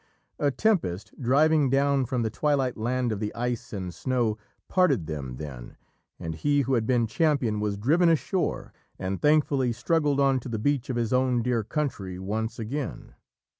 A 0.39 0.49
tempest 0.49 1.13
driving 1.21 1.69
down 1.69 2.05
from 2.07 2.23
the 2.23 2.31
twilight 2.31 2.75
land 2.75 3.11
of 3.11 3.19
the 3.19 3.31
ice 3.35 3.71
and 3.71 3.93
snow 3.93 4.39
parted 4.67 5.05
them 5.05 5.35
then, 5.35 5.77
and 6.19 6.33
he 6.33 6.61
who 6.61 6.73
had 6.73 6.87
been 6.87 7.05
champion 7.05 7.59
was 7.59 7.77
driven 7.77 8.09
ashore 8.09 8.73
and 8.97 9.21
thankfully 9.21 9.71
struggled 9.71 10.19
on 10.19 10.39
to 10.39 10.49
the 10.49 10.57
beach 10.57 10.89
of 10.89 10.95
his 10.95 11.13
own 11.13 11.43
dear 11.43 11.63
country 11.63 12.17
once 12.17 12.57
again. 12.57 13.13